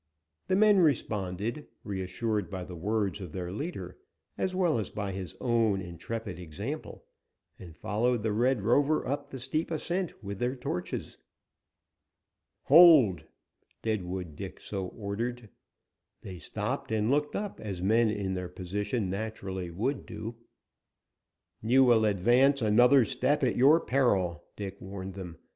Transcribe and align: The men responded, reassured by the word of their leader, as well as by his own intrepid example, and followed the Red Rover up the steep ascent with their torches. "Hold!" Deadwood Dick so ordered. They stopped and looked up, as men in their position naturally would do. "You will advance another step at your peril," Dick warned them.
The 0.47 0.55
men 0.55 0.79
responded, 0.79 1.67
reassured 1.83 2.49
by 2.49 2.63
the 2.63 2.75
word 2.75 3.21
of 3.21 3.33
their 3.33 3.51
leader, 3.51 3.99
as 4.35 4.55
well 4.55 4.79
as 4.79 4.89
by 4.89 5.11
his 5.11 5.35
own 5.39 5.79
intrepid 5.79 6.39
example, 6.39 7.05
and 7.59 7.75
followed 7.75 8.23
the 8.23 8.31
Red 8.31 8.63
Rover 8.63 9.07
up 9.07 9.29
the 9.29 9.39
steep 9.39 9.69
ascent 9.69 10.23
with 10.23 10.39
their 10.39 10.55
torches. 10.55 11.19
"Hold!" 12.63 13.25
Deadwood 13.83 14.35
Dick 14.35 14.59
so 14.59 14.87
ordered. 14.87 15.49
They 16.23 16.39
stopped 16.39 16.91
and 16.91 17.11
looked 17.11 17.35
up, 17.35 17.59
as 17.59 17.83
men 17.83 18.09
in 18.09 18.33
their 18.33 18.49
position 18.49 19.07
naturally 19.07 19.69
would 19.69 20.07
do. 20.07 20.35
"You 21.61 21.83
will 21.83 22.05
advance 22.05 22.63
another 22.63 23.05
step 23.05 23.43
at 23.43 23.55
your 23.55 23.79
peril," 23.79 24.45
Dick 24.55 24.81
warned 24.81 25.13
them. 25.13 25.37